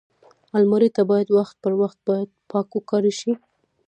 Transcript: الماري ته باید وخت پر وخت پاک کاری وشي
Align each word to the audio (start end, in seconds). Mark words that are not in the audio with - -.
الماري 0.57 0.89
ته 0.95 1.01
باید 1.11 1.27
وخت 1.37 1.55
پر 1.63 1.73
وخت 1.81 1.97
پاک 2.51 2.69
کاری 2.89 3.11
وشي 3.13 3.31